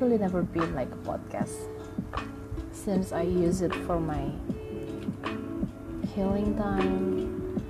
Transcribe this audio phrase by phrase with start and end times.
[0.00, 1.68] actually never been like a podcast
[2.72, 4.32] since I use it for my
[6.14, 7.60] healing time.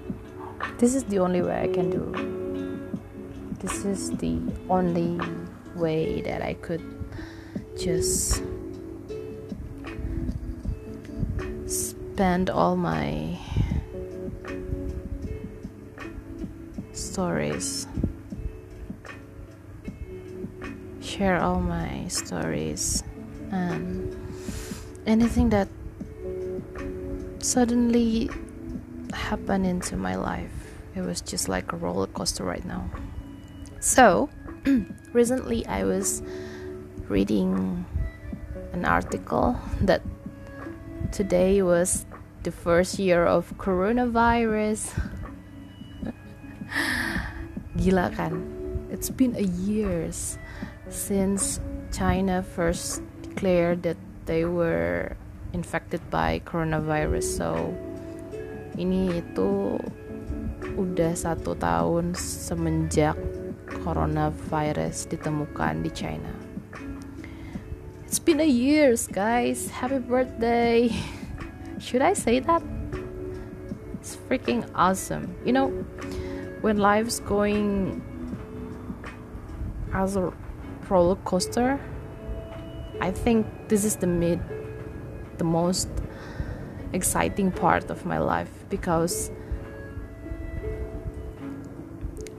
[0.79, 2.07] This is the only way I can do.
[3.59, 5.19] This is the only
[5.75, 6.87] way that I could
[7.77, 8.45] just
[11.67, 13.37] spend all my
[16.93, 17.89] stories
[21.21, 23.05] share all my stories
[23.53, 24.17] and
[25.05, 25.69] anything that
[27.41, 28.31] suddenly
[29.13, 32.89] happened into my life it was just like a roller coaster right now
[33.81, 34.31] so
[35.13, 36.23] recently i was
[37.11, 37.85] reading
[38.73, 40.01] an article that
[41.13, 42.07] today was
[42.45, 44.89] the first year of coronavirus.
[47.77, 48.41] Gila kan?
[48.89, 50.39] It's been a years
[50.91, 51.63] since
[51.95, 53.97] China first declared that
[54.27, 55.17] they were
[55.55, 57.25] infected by coronavirus.
[57.25, 57.51] So
[58.77, 59.79] ini itu
[60.77, 63.17] udah satu tahun semenjak
[63.83, 66.31] coronavirus ditemukan di China.
[68.11, 69.71] It's been a years, guys.
[69.71, 70.91] Happy birthday.
[71.79, 72.63] Should I say that?
[74.03, 75.39] It's freaking awesome.
[75.47, 75.69] You know,
[76.61, 78.03] when life's going
[79.95, 80.19] as
[80.91, 81.81] roller coaster,
[83.01, 84.41] I think this is the mid
[85.39, 85.89] the most
[86.93, 89.31] exciting part of my life because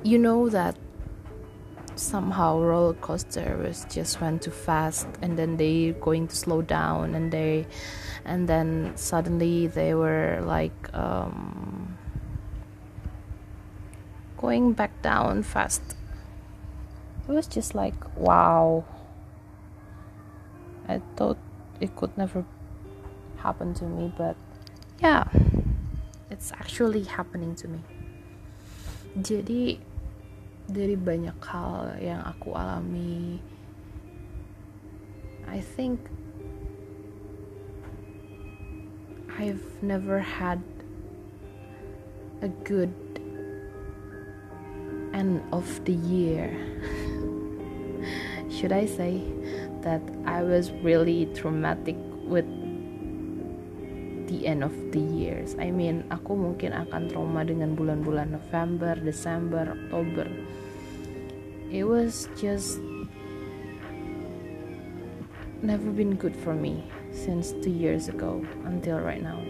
[0.04, 0.76] you know that
[1.96, 7.16] somehow roller coaster was just went too fast and then they going to slow down
[7.16, 7.66] and they
[8.26, 11.98] and then suddenly they were like um,
[14.38, 15.96] going back down fast
[17.28, 18.84] it was just like wow.
[20.88, 21.38] I thought
[21.80, 22.44] it could never
[23.38, 24.36] happen to me but
[25.00, 25.24] yeah
[26.30, 27.80] it's actually happening to me.
[29.12, 29.80] Jadi
[30.72, 33.44] dari banyak hal yang aku alami
[35.44, 36.00] I think
[39.36, 40.64] I've never had
[42.40, 42.96] a good
[45.12, 46.56] end of the year
[48.62, 49.18] should I say
[49.82, 51.98] that I was really traumatic
[52.30, 52.46] with
[54.30, 55.58] the end of the years.
[55.58, 60.30] I mean, aku mungkin akan trauma dengan bulan-bulan November, Desember, Oktober.
[61.74, 62.78] It was just
[65.66, 69.42] never been good for me since two years ago until right now.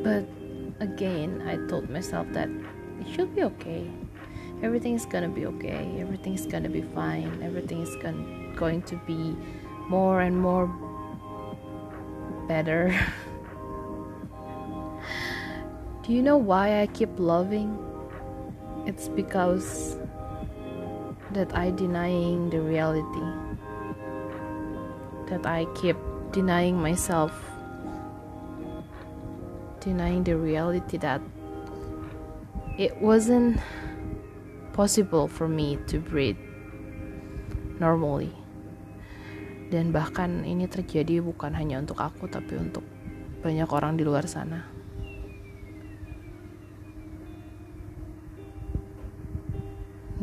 [0.00, 0.24] But
[0.80, 2.48] again, I told myself that
[3.04, 3.84] it should be okay.
[4.62, 5.96] Everything's gonna be okay.
[5.98, 7.42] Everything's gonna be fine.
[7.42, 9.36] Everything is going going to be
[9.88, 10.66] more and more
[12.46, 12.94] better.
[16.02, 17.78] Do you know why I keep loving?
[18.86, 19.96] It's because
[21.32, 23.26] that I denying the reality.
[25.28, 25.96] That I keep
[26.32, 27.32] denying myself.
[29.80, 31.20] Denying the reality that
[32.76, 33.60] it wasn't
[34.74, 36.36] possible for me to breathe
[37.78, 38.34] normally.
[39.70, 42.82] Dan bahkan ini terjadi bukan hanya untuk aku tapi untuk
[43.40, 44.66] banyak orang di luar sana.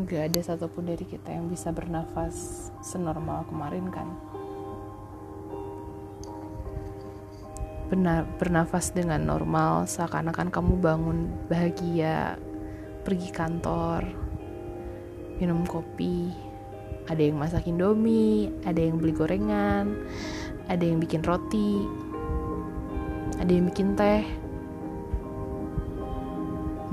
[0.01, 4.07] Gak ada satupun dari kita yang bisa bernafas senormal kemarin kan?
[7.91, 12.39] Benar, bernafas dengan normal seakan-akan kamu bangun bahagia
[13.04, 14.31] pergi kantor
[15.42, 16.30] minum kopi.
[17.10, 20.06] Ada yang masak indomie ada yang beli gorengan
[20.70, 21.82] ada yang bikin roti
[23.42, 24.22] ada yang bikin teh.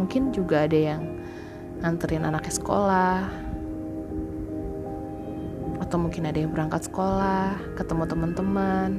[0.00, 1.02] Mungkin juga ada yang
[1.84, 3.20] nganterin anaknya sekolah
[5.84, 8.90] atau mungkin ada yang berangkat sekolah ketemu teman-teman.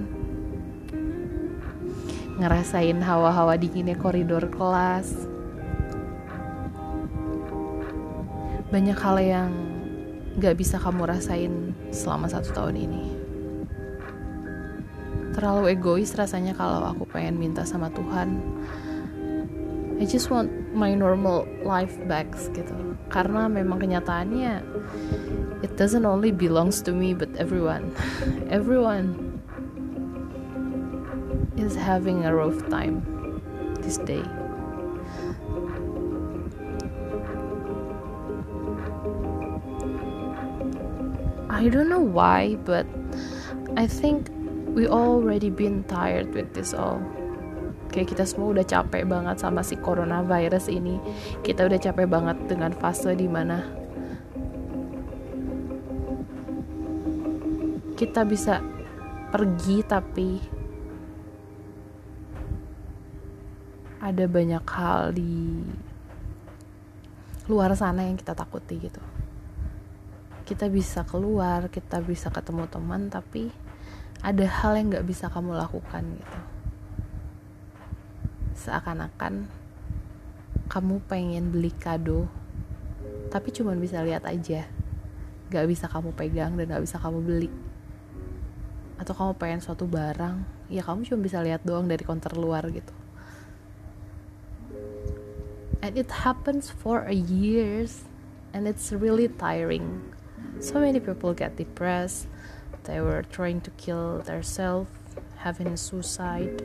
[2.38, 5.29] Ngerasain hawa-hawa dinginnya koridor kelas
[8.70, 9.52] banyak hal yang
[10.38, 13.04] gak bisa kamu rasain selama satu tahun ini.
[15.34, 18.38] Terlalu egois rasanya kalau aku pengen minta sama Tuhan.
[20.00, 22.76] I just want my normal life back gitu.
[23.10, 24.64] Karena memang kenyataannya
[25.66, 27.92] it doesn't only belongs to me but everyone.
[28.54, 29.18] everyone
[31.60, 33.04] is having a rough time
[33.82, 34.24] this day.
[41.60, 42.88] I don't know why, but
[43.76, 44.32] I think
[44.72, 47.04] we already been tired with this all.
[47.92, 51.04] Kayak kita semua udah capek banget sama si coronavirus ini.
[51.44, 53.60] Kita udah capek banget dengan fase di mana
[58.00, 58.64] kita bisa
[59.28, 60.40] pergi tapi
[64.00, 65.60] ada banyak hal di
[67.52, 69.19] luar sana yang kita takuti gitu
[70.50, 73.54] kita bisa keluar kita bisa ketemu teman tapi
[74.26, 76.40] ada hal yang nggak bisa kamu lakukan gitu.
[78.58, 79.46] Seakan-akan
[80.66, 82.26] kamu pengen beli kado
[83.30, 84.66] tapi cuma bisa lihat aja.
[85.54, 87.50] Nggak bisa kamu pegang dan nggak bisa kamu beli.
[88.98, 92.94] Atau kamu pengen suatu barang ya kamu cuma bisa lihat doang dari konter luar gitu.
[95.86, 98.10] And it happens for a years
[98.50, 100.18] and it's really tiring
[100.60, 102.28] so many people get depressed.
[102.84, 104.90] They were trying to kill themselves
[105.38, 106.62] having a suicide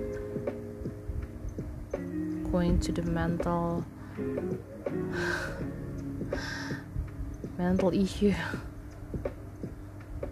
[2.51, 3.85] going to the mental
[7.59, 8.35] mental issue.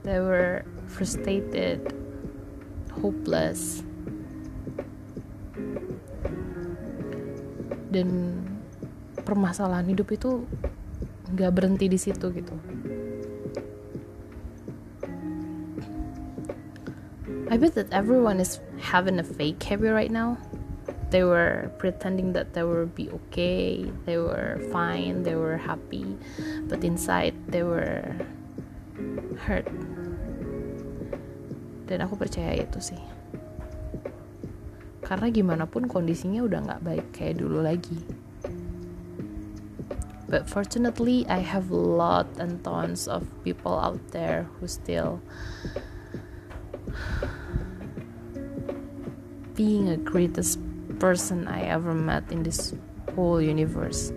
[0.03, 1.95] They were frustrated
[2.99, 3.87] hopeless.
[7.93, 8.43] Dan
[9.23, 10.43] permasalahan hidup itu
[11.33, 12.53] nggak berhenti di situ gitu
[17.53, 20.41] I bet that everyone is having a fake happy right now.
[21.13, 26.17] They were pretending that they will be okay, they were fine, they were happy,
[26.65, 28.17] but inside they were
[29.45, 29.69] hurt.
[31.93, 33.03] Dan aku percaya itu sih.
[35.05, 38.01] Karena gimana pun kondisinya udah nggak baik kayak dulu lagi.
[40.25, 45.21] But fortunately, I have a lot and tons of people out there who still
[49.55, 50.59] being the greatest
[50.99, 52.75] person I ever met in this
[53.15, 54.13] whole universe.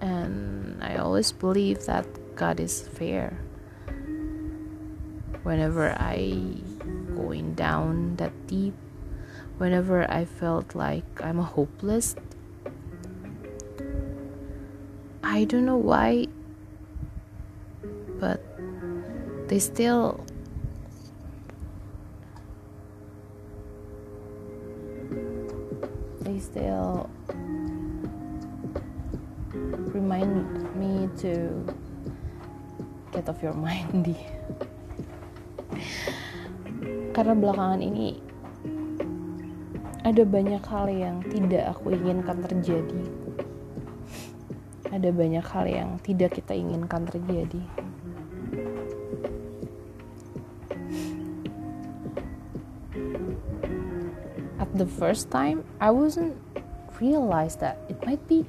[0.00, 2.06] And I always believe that
[2.36, 3.38] God is fair.
[5.42, 6.56] Whenever I
[7.14, 8.74] going down that deep,
[9.58, 12.16] whenever I felt like I'm a hopeless,
[15.22, 16.26] I don't know why,
[18.18, 18.42] but
[19.48, 20.24] they still
[26.54, 27.10] still
[29.90, 30.46] remind
[30.78, 31.50] me to
[33.10, 34.14] get off your mind di
[37.10, 38.22] karena belakangan ini
[40.06, 43.02] ada banyak hal yang tidak aku inginkan terjadi.
[44.92, 47.83] Ada banyak hal yang tidak kita inginkan terjadi
[54.74, 56.34] the first time I wasn't
[56.98, 58.42] realize that it might be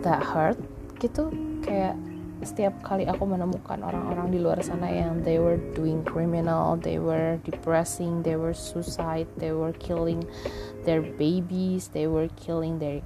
[0.00, 0.56] that hurt
[1.00, 1.28] gitu
[1.60, 1.96] kayak
[2.40, 7.36] setiap kali aku menemukan orang-orang di luar sana yang they were doing criminal, they were
[7.44, 10.24] depressing, they were suicide, they were killing
[10.88, 13.04] their babies, they were killing their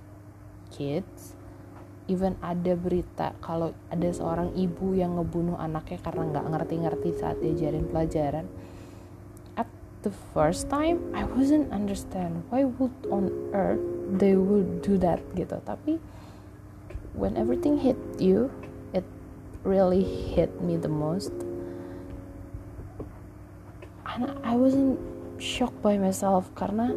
[0.70, 1.34] kids.
[2.06, 7.90] Even ada berita kalau ada seorang ibu yang ngebunuh anaknya karena nggak ngerti-ngerti saat diajarin
[7.90, 8.46] pelajaran
[10.04, 13.80] the first time I wasn't understand why would on earth
[14.20, 15.56] they would do that gitu.
[15.64, 15.96] Tapi
[17.16, 18.52] when everything hit you
[18.92, 19.08] it
[19.64, 21.32] really hit me the most.
[24.04, 25.00] And I wasn't
[25.40, 26.92] shocked by myself karena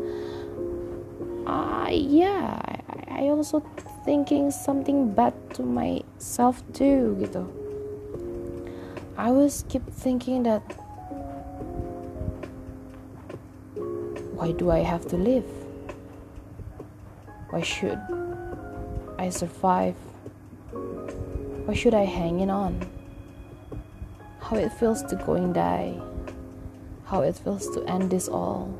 [1.47, 2.59] uh, yeah
[3.07, 3.63] I, also
[4.03, 7.47] thinking something bad to myself too gitu.
[9.17, 10.61] I was keep thinking that
[14.47, 15.43] Why do I have to live?
[17.49, 17.99] Why should
[19.19, 19.95] I survive?
[21.65, 22.87] Why should I hang in on?
[24.39, 25.99] How it feels to go and die.
[27.07, 28.73] How it feels to end this all.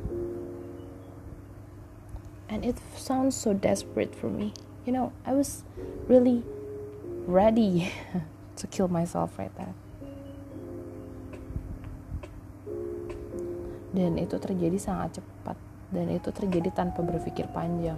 [2.48, 4.54] And it sounds so desperate for me.
[4.86, 5.64] You know, I was
[6.06, 6.44] really
[7.26, 7.92] ready
[8.56, 9.74] to kill myself right there.
[13.92, 15.56] Dan itu terjadi sangat cepat.
[15.88, 17.96] Dan itu terjadi tanpa berpikir panjang.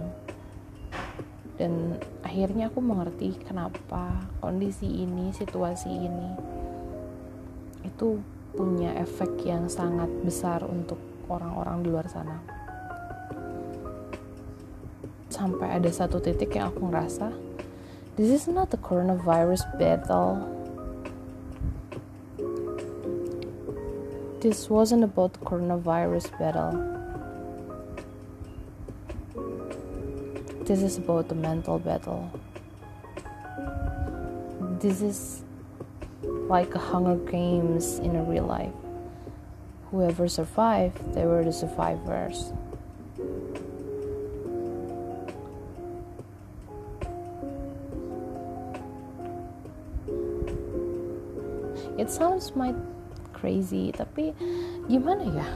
[1.59, 6.29] Dan akhirnya aku mengerti kenapa kondisi ini situasi ini
[7.85, 8.17] itu
[8.55, 10.97] punya efek yang sangat besar untuk
[11.29, 12.39] orang-orang di luar sana.
[15.31, 17.31] Sampai ada satu titik yang aku ngerasa
[18.19, 20.43] this is not the coronavirus battle
[24.41, 26.73] this wasn't about coronavirus battle
[30.65, 32.29] this is about the mental battle
[34.81, 35.43] this is
[36.23, 38.73] like a Hunger Games in a real life.
[39.91, 42.51] Whoever survived, they were the survivors.
[51.97, 52.75] It sounds might
[53.41, 54.37] crazy, tapi
[54.85, 55.47] gimana ya?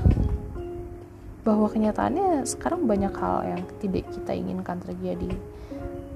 [1.46, 5.30] Bahwa kenyataannya sekarang banyak hal yang tidak kita inginkan terjadi.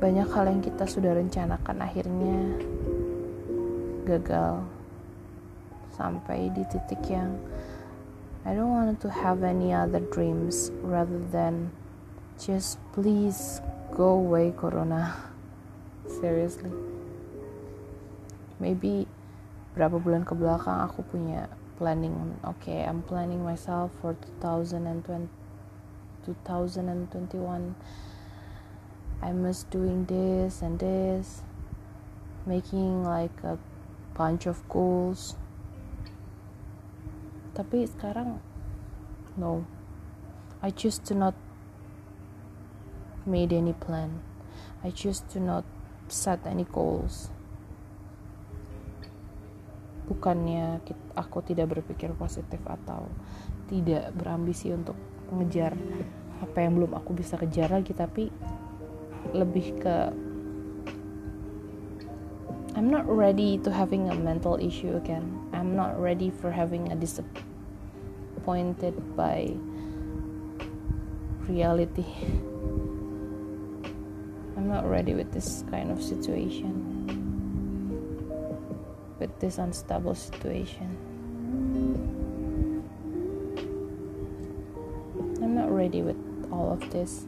[0.02, 2.58] Banyak hal yang kita sudah rencanakan akhirnya
[4.10, 4.66] gagal
[5.94, 7.38] sampai di titik yang
[8.48, 11.70] I don't want to have any other dreams rather than
[12.40, 13.62] just please
[13.94, 15.14] go away corona
[16.24, 16.72] seriously
[18.64, 19.06] maybe
[19.76, 25.32] berapa bulan ke belakang aku punya planning okay I'm planning myself for 2020
[26.28, 27.76] 2021
[29.24, 31.42] I must doing this and this
[32.46, 33.58] making like a
[34.16, 35.36] bunch of goals.
[37.56, 38.40] Tapi sekarang
[39.36, 39.64] no.
[40.60, 41.36] I choose to not
[43.24, 44.20] made any plan.
[44.84, 45.64] I choose to not
[46.12, 47.32] set any goals
[50.10, 50.82] bukannya
[51.14, 53.06] aku tidak berpikir positif atau
[53.70, 54.98] tidak berambisi untuk
[55.30, 55.78] mengejar
[56.42, 58.34] apa yang belum aku bisa kejar lagi tapi
[59.38, 60.10] lebih ke
[62.74, 65.26] I'm not ready to having a mental issue again.
[65.52, 69.52] I'm not ready for having a disappointed by
[71.50, 72.06] reality.
[74.56, 76.99] I'm not ready with this kind of situation.
[79.40, 80.98] This unstable situation.
[85.42, 86.20] I'm not ready with
[86.52, 87.26] all of this.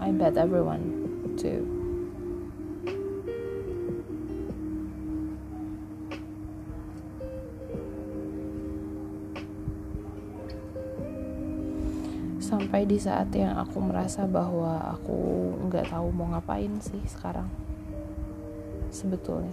[0.00, 1.76] I bet everyone too.
[12.46, 15.18] sampai di saat yang aku merasa bahwa aku
[15.66, 17.50] nggak tahu mau ngapain sih sekarang
[18.96, 19.52] sebetulnya.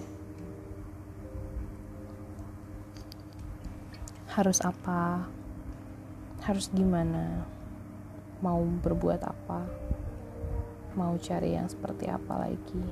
[4.32, 5.28] Harus apa?
[6.48, 7.44] Harus gimana?
[8.40, 9.68] Mau berbuat apa?
[10.96, 12.86] Mau cari yang seperti apa lagi?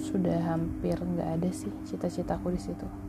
[0.00, 3.05] Sudah hampir nggak ada sih cita-citaku di situ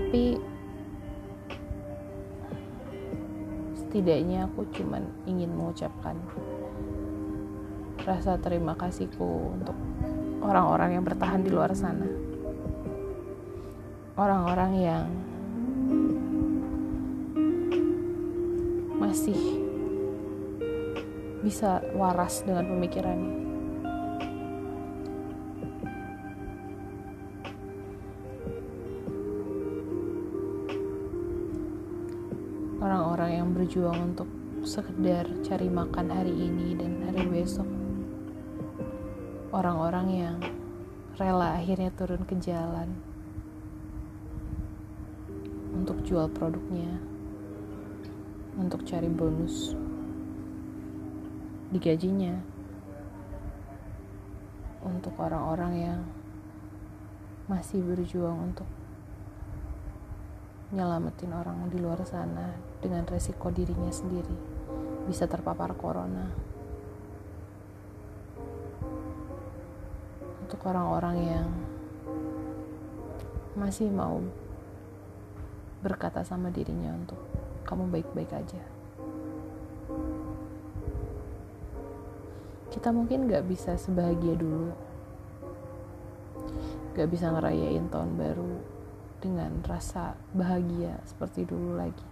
[0.00, 0.40] tapi
[3.76, 6.16] setidaknya aku cuman ingin mengucapkan
[8.08, 9.76] rasa terima kasihku untuk
[10.40, 12.08] orang-orang yang bertahan di luar sana.
[14.16, 15.04] Orang-orang yang
[18.96, 19.36] masih
[21.44, 23.49] bisa waras dengan pemikirannya
[33.70, 34.26] berjuang untuk
[34.66, 37.70] sekedar cari makan hari ini dan hari besok.
[39.54, 40.36] Orang-orang yang
[41.14, 42.98] rela akhirnya turun ke jalan
[45.70, 46.98] untuk jual produknya
[48.58, 49.78] untuk cari bonus
[51.70, 52.42] digajinya
[54.82, 56.00] untuk orang-orang yang
[57.46, 58.66] masih berjuang untuk
[60.70, 64.38] nyelamatin orang di luar sana dengan resiko dirinya sendiri
[65.10, 66.30] bisa terpapar corona.
[70.46, 71.48] Untuk orang-orang yang
[73.58, 74.22] masih mau
[75.82, 77.18] berkata sama dirinya untuk
[77.66, 78.62] kamu baik-baik aja.
[82.70, 84.70] Kita mungkin gak bisa sebahagia dulu.
[86.94, 88.79] Gak bisa ngerayain tahun baru
[89.20, 92.08] dengan rasa bahagia seperti dulu lagi.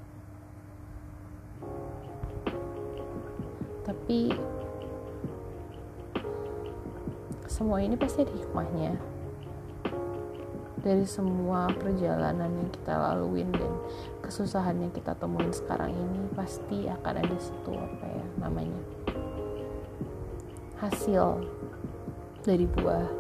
[3.89, 4.37] Tapi
[7.49, 8.93] semua ini pasti ada hikmahnya.
[10.79, 13.73] dari semua perjalanan yang kita laluin dan
[14.23, 18.79] kesusahan yang kita temuin sekarang ini pasti akan ada satu apa ya namanya
[20.79, 21.43] hasil
[22.47, 23.18] dari buah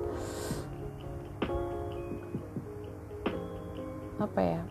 [4.18, 4.62] apa ya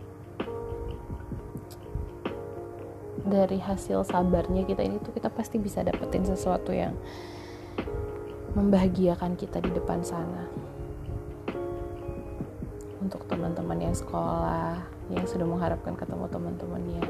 [3.28, 6.96] dari hasil sabarnya kita ini tuh kita pasti bisa dapetin sesuatu yang
[8.56, 10.48] membahagiakan kita di depan sana.
[13.04, 17.06] Untuk teman-teman yang sekolah yang sudah mengharapkan ketemu teman-temannya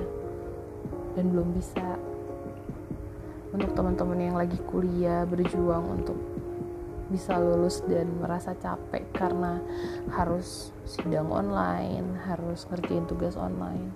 [1.16, 1.96] dan belum bisa.
[3.56, 6.20] Untuk teman-teman yang lagi kuliah berjuang untuk
[7.08, 9.64] bisa lulus dan merasa capek karena
[10.12, 13.92] harus sidang online, harus ngerjain tugas online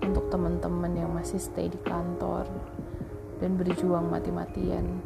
[0.00, 2.48] untuk teman-teman yang masih stay di kantor
[3.40, 5.00] dan berjuang mati-matian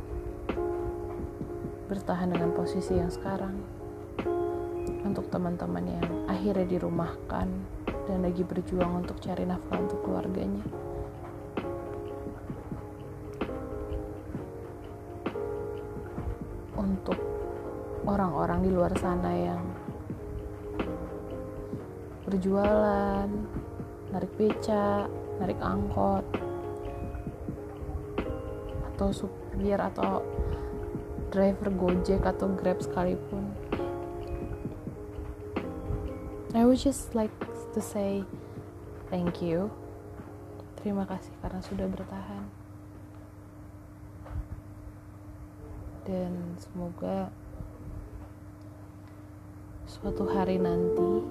[1.91, 3.55] bertahan dengan posisi yang sekarang.
[5.05, 7.49] Untuk teman-teman yang akhirnya dirumahkan
[8.09, 10.65] dan lagi berjuang untuk cari nafkah untuk keluarganya
[16.85, 17.17] untuk
[18.05, 19.65] orang-orang di luar sana yang
[22.29, 23.29] berjualan
[24.13, 25.09] narik beca
[25.41, 26.25] narik angkot
[28.95, 30.23] atau supir atau
[31.33, 33.51] driver gojek atau grab sekalipun.
[36.55, 37.35] I would just like
[37.75, 38.23] to say
[39.11, 39.75] thank you.
[40.79, 42.64] Terima kasih karena sudah bertahan
[46.05, 47.33] dan semoga
[49.89, 51.25] suatu hari nanti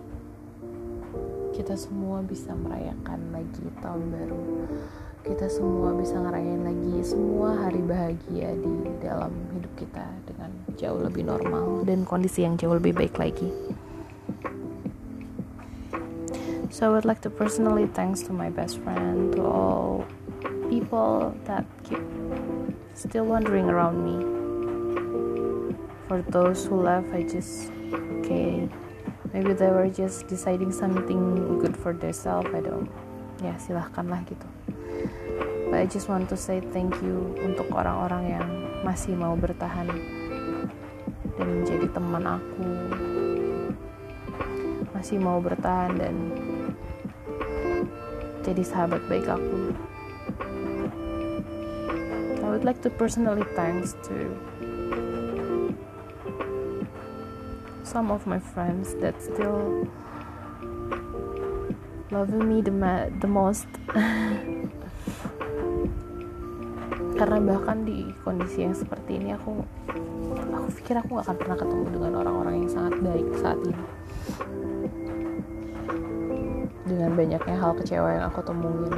[1.54, 4.44] kita semua bisa merayakan lagi tahun baru.
[5.24, 11.24] Kita semua bisa ngerayain lagi semua hari bahagia di dalam hidup kita dengan jauh lebih
[11.30, 13.54] normal dan kondisi yang jauh lebih baik lagi.
[16.74, 20.10] So I would like to personally thanks to my best friend to all
[20.68, 22.02] people that keep
[22.98, 24.43] still wandering around me
[26.14, 27.74] for those who left I just
[28.22, 28.70] okay
[29.34, 32.86] maybe they were just deciding something good for themselves I don't
[33.42, 34.46] ya silahkanlah gitu.
[35.74, 38.48] But I just want to say thank you untuk orang-orang yang
[38.86, 39.90] masih mau bertahan
[41.34, 42.70] dan menjadi teman aku.
[44.94, 46.14] Masih mau bertahan dan
[48.46, 49.74] jadi sahabat baik aku.
[52.38, 54.30] I would like to personally thanks to
[57.94, 59.86] some of my friends that still
[62.10, 62.74] loving me the,
[63.22, 63.70] the most.
[67.14, 69.62] Karena bahkan di kondisi yang seperti ini aku
[70.34, 73.86] aku pikir aku gak akan pernah ketemu dengan orang-orang yang sangat baik saat ini.
[76.90, 78.90] Dengan banyaknya hal kecewa yang aku temuin.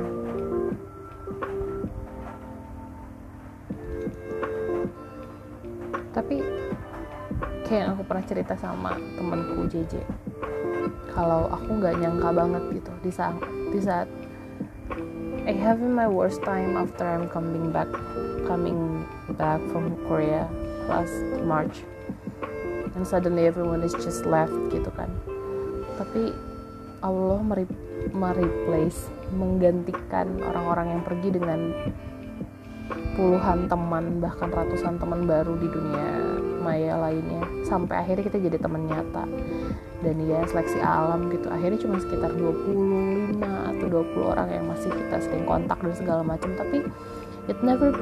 [6.16, 6.65] Tapi
[7.66, 9.94] kayak yang aku pernah cerita sama temanku JJ
[11.16, 13.38] kalau aku nggak nyangka banget gitu di saat
[13.74, 14.08] di saat
[15.46, 17.86] I having my worst time after I'm coming back
[18.50, 19.06] coming
[19.38, 20.50] back from Korea
[20.90, 21.14] last
[21.46, 21.86] March.
[22.98, 25.14] And suddenly everyone is just left gitu kan.
[26.02, 26.34] Tapi
[27.06, 27.46] Allah
[28.10, 31.60] mereplace menggantikan orang-orang yang pergi dengan
[33.14, 36.35] puluhan teman bahkan ratusan teman baru di dunia
[36.66, 37.46] maya lainnya.
[37.62, 39.30] Sampai akhirnya kita jadi teman nyata.
[40.02, 41.46] Dan ya seleksi alam gitu.
[41.54, 46.50] Akhirnya cuma sekitar 25 atau 20 orang yang masih kita sering kontak dan segala macam.
[46.58, 46.82] Tapi
[47.46, 47.94] it never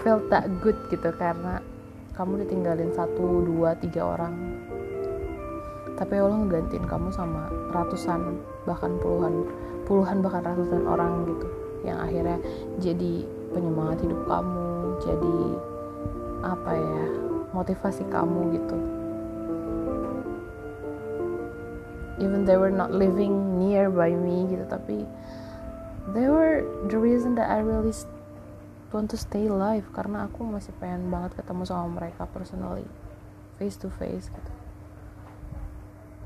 [0.00, 1.12] felt that good gitu.
[1.12, 1.60] Karena
[2.16, 4.32] kamu ditinggalin satu dua tiga orang.
[6.00, 9.44] Tapi Allah ngegantiin kamu sama ratusan bahkan puluhan
[9.84, 11.48] puluhan bahkan ratusan orang gitu.
[11.84, 12.38] Yang akhirnya
[12.80, 13.12] jadi
[13.52, 14.68] penyemangat hidup kamu
[15.00, 15.36] jadi
[16.40, 17.04] apa ya
[17.52, 18.76] motivasi kamu gitu.
[22.20, 25.08] Even they were not living nearby me gitu tapi
[26.12, 27.96] they were the reason that I really
[28.92, 32.88] want to stay alive karena aku masih pengen banget ketemu sama mereka personally
[33.56, 34.52] face to face gitu.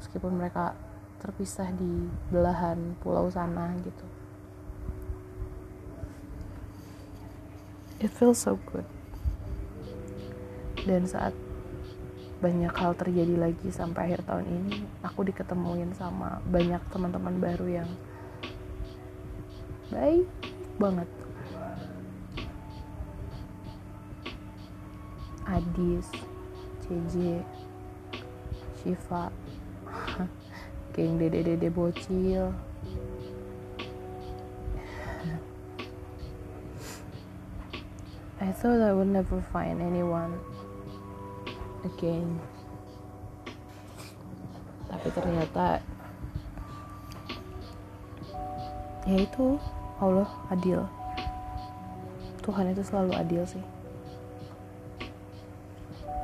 [0.03, 0.75] Meskipun mereka
[1.23, 4.07] terpisah di belahan pulau sana gitu.
[8.03, 8.85] It feels so good
[10.85, 11.33] dan saat
[12.45, 17.89] banyak hal terjadi lagi sampai akhir tahun ini aku diketemuin sama banyak teman-teman baru yang
[19.89, 20.29] baik
[20.77, 21.09] banget.
[25.45, 26.09] Adis,
[26.85, 27.45] CJ,
[28.81, 29.29] Shiva,
[30.97, 32.53] geng dede-dede bocil.
[38.45, 40.54] I thought I would never find anyone
[41.85, 42.41] again.
[44.89, 45.81] Tapi ternyata
[49.05, 49.61] ya itu
[50.01, 50.85] Allah adil.
[52.45, 53.65] Tuhan itu selalu adil sih.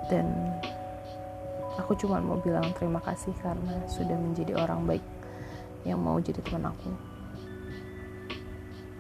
[0.09, 0.27] Dan
[1.79, 5.05] aku cuma mau bilang terima kasih karena sudah menjadi orang baik
[5.85, 6.91] yang mau jadi teman aku.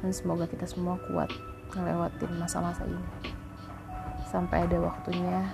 [0.01, 1.29] Dan semoga kita semua kuat
[1.77, 3.05] ngelewatin masa-masa ini.
[4.25, 5.45] Sampai ada waktunya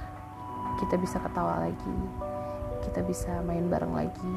[0.81, 1.97] kita bisa ketawa lagi
[2.87, 4.33] kita bisa main bareng lagi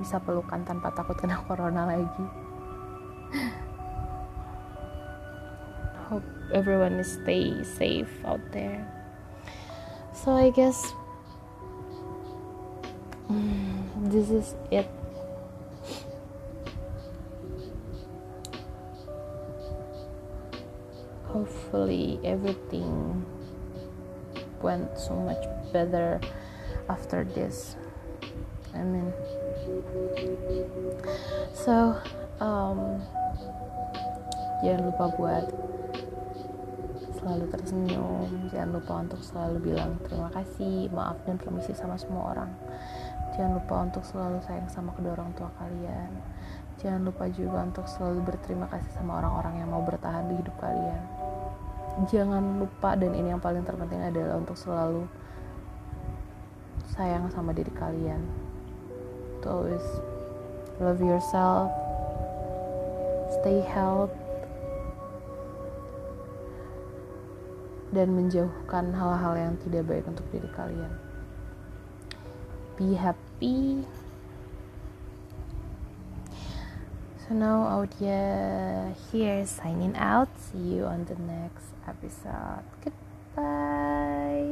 [0.00, 2.24] bisa pelukan tanpa takut kena corona lagi.
[6.08, 8.82] Hope everyone is stay safe out there.
[10.16, 10.80] So I guess
[14.10, 14.88] this is it.
[21.30, 23.22] Hopefully everything
[24.62, 25.40] went so much
[25.72, 26.20] better
[26.88, 27.76] after this.
[28.70, 29.10] I mean
[31.50, 31.98] so
[32.38, 33.02] um,
[34.62, 35.46] jangan lupa buat
[37.20, 42.50] selalu tersenyum jangan lupa untuk selalu bilang terima kasih maaf dan permisi sama semua orang.
[43.34, 46.10] Jangan lupa untuk selalu sayang sama kedua orang tua kalian.
[46.80, 51.19] Jangan lupa juga untuk selalu berterima kasih sama orang-orang yang mau bertahan di hidup kalian
[52.08, 55.04] jangan lupa dan ini yang paling terpenting adalah untuk selalu
[56.94, 58.22] sayang sama diri kalian
[59.40, 59.86] to always
[60.78, 61.70] love yourself
[63.40, 64.30] stay healthy
[67.90, 70.94] dan menjauhkan hal-hal yang tidak baik untuk diri kalian.
[72.78, 73.82] Be happy.
[77.30, 80.26] So now Audia here signing out.
[80.36, 82.66] See you on the next episode.
[82.82, 84.50] Goodbye.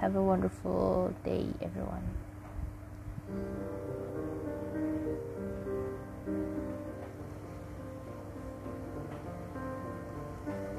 [0.00, 2.08] Have a wonderful day, everyone.